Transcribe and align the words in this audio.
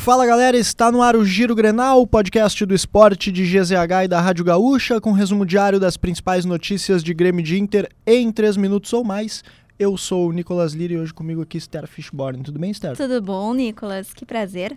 Fala 0.00 0.24
galera, 0.24 0.56
está 0.56 0.90
no 0.90 1.02
ar 1.02 1.14
o 1.14 1.26
Giro 1.26 1.54
Grenal, 1.54 2.00
o 2.00 2.06
podcast 2.06 2.64
do 2.64 2.74
esporte 2.74 3.30
de 3.30 3.44
GZH 3.44 4.04
e 4.04 4.08
da 4.08 4.18
Rádio 4.18 4.42
Gaúcha, 4.42 4.98
com 4.98 5.12
resumo 5.12 5.44
diário 5.44 5.78
das 5.78 5.98
principais 5.98 6.46
notícias 6.46 7.04
de 7.04 7.12
Grêmio 7.12 7.44
de 7.44 7.58
Inter 7.58 7.86
em 8.06 8.32
3 8.32 8.56
minutos 8.56 8.90
ou 8.94 9.04
mais. 9.04 9.44
Eu 9.78 9.98
sou 9.98 10.30
o 10.30 10.32
Nicolas 10.32 10.72
Lira 10.72 10.94
e 10.94 10.96
hoje 10.96 11.12
comigo 11.12 11.42
aqui 11.42 11.58
Esther 11.58 11.86
Fishborn. 11.86 12.42
Tudo 12.42 12.58
bem, 12.58 12.70
Esther? 12.70 12.96
Tudo 12.96 13.20
bom, 13.20 13.52
Nicolas? 13.52 14.14
Que 14.14 14.24
prazer. 14.24 14.74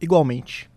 Igualmente. 0.00 0.68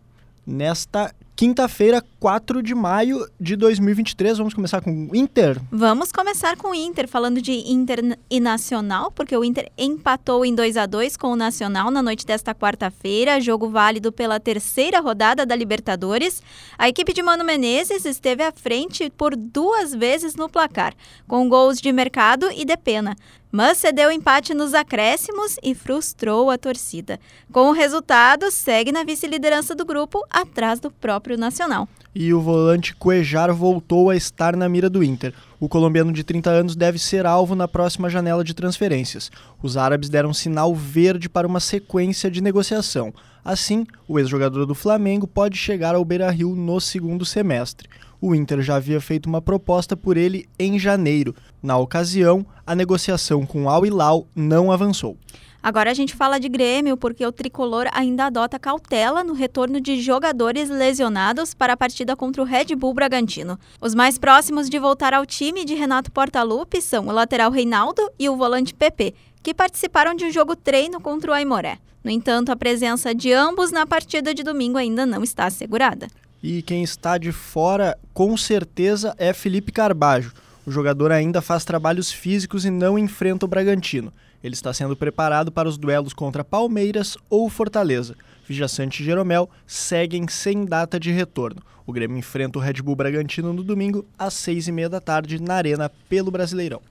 Nesta 0.45 1.11
quinta-feira, 1.35 2.03
4 2.19 2.61
de 2.61 2.75
maio 2.75 3.27
de 3.39 3.55
2023. 3.55 4.37
Vamos 4.37 4.53
começar 4.53 4.81
com 4.81 5.07
o 5.11 5.15
Inter? 5.15 5.59
Vamos 5.71 6.11
começar 6.11 6.55
com 6.57 6.69
o 6.69 6.75
Inter, 6.75 7.07
falando 7.07 7.41
de 7.41 7.51
Inter 7.51 8.17
e 8.29 8.39
Nacional, 8.39 9.11
porque 9.11 9.35
o 9.35 9.43
Inter 9.43 9.71
empatou 9.77 10.45
em 10.45 10.53
2 10.53 10.77
a 10.77 10.85
2 10.85 11.17
com 11.17 11.31
o 11.31 11.35
Nacional 11.35 11.89
na 11.89 12.01
noite 12.01 12.25
desta 12.25 12.53
quarta-feira, 12.53 13.41
jogo 13.41 13.69
válido 13.69 14.11
pela 14.11 14.39
terceira 14.39 14.99
rodada 14.99 15.45
da 15.45 15.55
Libertadores. 15.55 16.41
A 16.77 16.87
equipe 16.87 17.13
de 17.13 17.23
Mano 17.23 17.43
Menezes 17.43 18.05
esteve 18.05 18.43
à 18.43 18.51
frente 18.51 19.09
por 19.09 19.35
duas 19.35 19.93
vezes 19.93 20.35
no 20.35 20.49
placar, 20.49 20.93
com 21.27 21.49
gols 21.49 21.81
de 21.81 21.91
mercado 21.91 22.49
e 22.55 22.63
de 22.63 22.77
pena 22.77 23.15
mas 23.53 23.77
cedeu 23.77 24.11
empate 24.11 24.51
nos 24.51 24.73
acréscimos 24.73 25.57
e 25.61 25.75
frustrou 25.75 26.49
a 26.49 26.57
torcida. 26.57 27.19
Com 27.51 27.69
o 27.69 27.71
resultado, 27.71 28.49
segue 28.49 28.91
na 28.91 29.03
vice-liderança 29.03 29.75
do 29.75 29.85
grupo, 29.85 30.25
atrás 30.27 30.79
do 30.79 30.89
próprio 30.89 31.37
Nacional. 31.37 31.87
E 32.15 32.33
o 32.33 32.41
volante 32.41 32.95
Cuejar 32.95 33.53
voltou 33.53 34.09
a 34.09 34.15
estar 34.15 34.55
na 34.55 34.67
mira 34.67 34.89
do 34.89 35.03
Inter. 35.03 35.35
O 35.59 35.69
colombiano 35.69 36.11
de 36.11 36.23
30 36.23 36.49
anos 36.49 36.75
deve 36.75 36.97
ser 36.97 37.27
alvo 37.27 37.53
na 37.53 37.67
próxima 37.67 38.09
janela 38.09 38.43
de 38.43 38.55
transferências. 38.55 39.29
Os 39.61 39.77
árabes 39.77 40.09
deram 40.09 40.33
sinal 40.33 40.73
verde 40.73 41.29
para 41.29 41.45
uma 41.47 41.59
sequência 41.59 42.31
de 42.31 42.41
negociação. 42.41 43.13
Assim, 43.45 43.85
o 44.07 44.17
ex-jogador 44.17 44.65
do 44.65 44.73
Flamengo 44.73 45.27
pode 45.27 45.57
chegar 45.57 45.93
ao 45.93 46.03
Beira-Rio 46.03 46.55
no 46.55 46.81
segundo 46.81 47.23
semestre. 47.23 47.87
O 48.25 48.33
Inter 48.33 48.61
já 48.61 48.77
havia 48.77 49.01
feito 49.01 49.25
uma 49.25 49.41
proposta 49.41 49.97
por 49.97 50.15
ele 50.15 50.47
em 50.57 50.79
janeiro. 50.79 51.35
Na 51.61 51.77
ocasião, 51.77 52.45
a 52.65 52.73
negociação 52.73 53.45
com 53.45 53.69
Al 53.69 53.85
Hilal 53.85 54.25
não 54.33 54.71
avançou. 54.71 55.17
Agora 55.61 55.91
a 55.91 55.93
gente 55.93 56.15
fala 56.15 56.39
de 56.39 56.47
Grêmio, 56.47 56.95
porque 56.95 57.25
o 57.25 57.33
tricolor 57.33 57.85
ainda 57.91 58.27
adota 58.27 58.57
cautela 58.57 59.25
no 59.25 59.33
retorno 59.33 59.81
de 59.81 60.01
jogadores 60.01 60.69
lesionados 60.69 61.53
para 61.53 61.73
a 61.73 61.77
partida 61.77 62.15
contra 62.15 62.41
o 62.41 62.45
Red 62.45 62.73
Bull 62.77 62.93
Bragantino. 62.93 63.59
Os 63.81 63.93
mais 63.93 64.17
próximos 64.17 64.69
de 64.69 64.79
voltar 64.79 65.13
ao 65.13 65.25
time 65.25 65.65
de 65.65 65.73
Renato 65.73 66.09
Portaluppi 66.09 66.81
são 66.81 67.07
o 67.07 67.11
lateral 67.11 67.51
Reinaldo 67.51 68.09
e 68.17 68.29
o 68.29 68.37
volante 68.37 68.73
PP, 68.73 69.13
que 69.43 69.53
participaram 69.53 70.15
de 70.15 70.23
um 70.23 70.31
jogo 70.31 70.55
treino 70.55 71.01
contra 71.01 71.31
o 71.31 71.33
Aimoré. 71.33 71.77
No 72.01 72.09
entanto, 72.09 72.53
a 72.53 72.55
presença 72.55 73.13
de 73.13 73.33
ambos 73.33 73.69
na 73.69 73.85
partida 73.85 74.33
de 74.33 74.43
domingo 74.43 74.77
ainda 74.77 75.05
não 75.05 75.23
está 75.23 75.45
assegurada. 75.45 76.07
E 76.43 76.61
quem 76.61 76.83
está 76.83 77.17
de 77.17 77.31
fora, 77.31 77.97
com 78.13 78.35
certeza, 78.35 79.15
é 79.17 79.31
Felipe 79.31 79.71
Carbajo. 79.71 80.33
O 80.65 80.71
jogador 80.71 81.09
ainda 81.09 81.41
faz 81.41 81.63
trabalhos 81.63 82.11
físicos 82.11 82.65
e 82.65 82.69
não 82.69 82.99
enfrenta 82.99 83.45
o 83.45 83.47
Bragantino. 83.47 84.11
Ele 84.43 84.53
está 84.53 84.73
sendo 84.73 84.93
preparado 84.93 85.53
para 85.53 85.69
os 85.69 85.77
duelos 85.77 86.11
contra 86.11 86.43
Palmeiras 86.43 87.17
ou 87.29 87.49
Fortaleza. 87.49 88.17
Vijaçante 88.45 89.01
e 89.01 89.05
Jeromel 89.05 89.49
seguem 89.65 90.27
sem 90.27 90.65
data 90.65 90.99
de 90.99 91.11
retorno. 91.11 91.61
O 91.85 91.93
Grêmio 91.93 92.17
enfrenta 92.17 92.59
o 92.59 92.61
Red 92.61 92.81
Bull 92.81 92.97
Bragantino 92.97 93.53
no 93.53 93.63
domingo, 93.63 94.05
às 94.19 94.33
seis 94.33 94.67
e 94.67 94.71
meia 94.73 94.89
da 94.89 94.99
tarde, 94.99 95.41
na 95.41 95.53
Arena, 95.53 95.89
pelo 96.09 96.29
Brasileirão. 96.29 96.81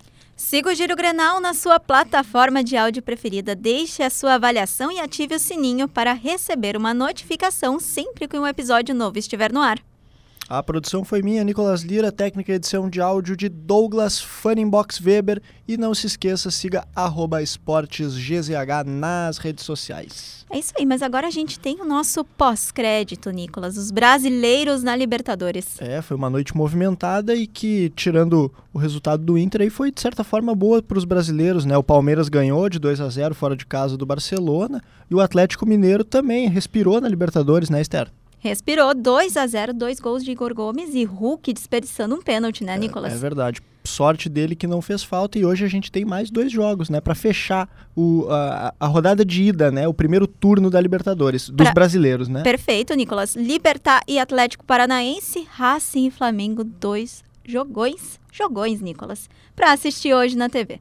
Siga 0.45 0.71
o 0.71 0.75
Giro 0.75 0.97
Grenal 0.97 1.41
na 1.41 1.55
sua 1.55 1.79
plataforma 1.79 2.65
de 2.65 2.77
áudio 2.77 3.01
preferida. 3.01 3.55
Deixe 3.55 4.03
a 4.03 4.11
sua 4.11 4.35
avaliação 4.35 4.91
e 4.91 4.99
ative 4.99 5.37
o 5.37 5.39
sininho 5.39 5.89
para 5.89 6.13
receber 6.13 6.77
uma 6.77 6.93
notificação 6.93 7.79
sempre 7.79 8.27
que 8.27 8.37
um 8.37 8.47
episódio 8.47 8.93
novo 8.93 9.19
estiver 9.19 9.53
no 9.53 9.61
ar. 9.61 9.79
A 10.49 10.63
produção 10.63 11.05
foi 11.05 11.23
minha, 11.23 11.45
Nicolas 11.45 11.83
Lira, 11.83 12.11
técnica 12.11 12.53
edição 12.53 12.91
de 12.91 13.01
áudio 13.01 13.37
de 13.37 13.49
Douglas 13.49 14.21
Funnybox 14.21 15.01
Weber. 15.01 15.41
E 15.67 15.77
não 15.77 15.95
se 15.95 16.07
esqueça, 16.07 16.51
siga 16.51 16.87
esportesgzh 17.43 18.51
nas 18.85 19.39
redes 19.39 19.65
sociais. 19.65 20.45
É 20.51 20.59
isso 20.59 20.75
aí, 20.77 20.85
mas 20.85 21.01
agora 21.01 21.29
a 21.29 21.31
gente 21.31 21.59
tem 21.59 21.81
o 21.81 21.85
nosso 21.85 22.25
pós-crédito, 22.25 23.31
Nicolas, 23.31 23.79
os 23.79 23.91
brasileiros 23.91 24.83
na 24.83 24.95
Libertadores. 24.95 25.81
É, 25.81 26.03
foi 26.03 26.17
uma 26.17 26.29
noite 26.29 26.55
movimentada 26.55 27.35
e 27.35 27.47
que, 27.47 27.91
tirando 27.97 28.53
o 28.75 28.79
resultado 28.79 29.25
do 29.25 29.39
Inter, 29.39 29.63
aí 29.63 29.71
foi 29.71 29.91
de 29.91 30.01
certa 30.01 30.23
forma 30.23 30.55
boa 30.55 30.83
para 30.83 30.99
os 30.99 31.07
brasileiros, 31.07 31.65
né? 31.65 31.77
O 31.79 31.83
Palmeiras 31.83 32.29
ganhou 32.29 32.69
de 32.69 32.79
2 32.79 33.01
a 33.01 33.09
0 33.09 33.35
fora 33.35 33.57
de 33.57 33.65
casa 33.65 33.97
do 33.97 34.05
Barcelona 34.05 34.83
e 35.11 35.15
o 35.15 35.21
Atlético 35.21 35.65
Mineiro 35.65 36.05
também 36.05 36.49
respirou 36.49 37.01
na 37.01 37.09
Libertadores, 37.09 37.71
né, 37.71 37.81
Esther? 37.81 38.11
Respirou 38.43 38.93
2 38.93 39.37
a 39.37 39.47
0 39.47 39.73
dois 39.73 40.01
gols 40.01 40.25
de 40.25 40.33
Igor 40.33 40.53
Gomes 40.53 40.97
e 40.97 41.05
Hulk 41.05 41.53
desperdiçando 41.53 42.17
um 42.17 42.21
pênalti, 42.21 42.65
né, 42.65 42.77
Nicolas? 42.77 43.13
É, 43.13 43.15
é, 43.15 43.19
verdade. 43.19 43.61
Sorte 43.85 44.29
dele 44.29 44.57
que 44.57 44.67
não 44.67 44.83
fez 44.83 45.05
falta 45.05 45.39
e 45.39 45.45
hoje 45.45 45.65
a 45.65 45.69
gente 45.69 45.93
tem 45.93 46.05
mais 46.05 46.29
dois 46.29 46.51
jogos, 46.51 46.91
né, 46.91 47.01
para 47.01 47.15
fechar 47.15 47.69
o, 47.95 48.27
a, 48.29 48.75
a, 48.81 48.87
rodada 48.89 49.25
de 49.25 49.45
ida, 49.45 49.71
né, 49.71 49.87
o 49.87 49.95
primeiro 49.95 50.27
turno 50.27 50.71
da 50.71 50.81
Libertadores, 50.81 51.49
dos 51.49 51.67
pra... 51.67 51.73
brasileiros, 51.73 52.29
né? 52.29 52.43
Perfeito, 52.43 52.95
Nicolas. 52.95 53.37
Libertar 53.37 54.03
e 54.09 54.19
Atlético 54.19 54.65
Paranaense, 54.65 55.47
Racing 55.49 56.09
e 56.09 56.11
Flamengo, 56.11 56.65
dois 56.65 57.23
jogões, 57.45 58.19
jogões, 58.33 58.81
Nicolas, 58.81 59.31
para 59.55 59.73
assistir 59.73 60.15
hoje 60.15 60.37
na 60.37 60.49
TV. 60.49 60.81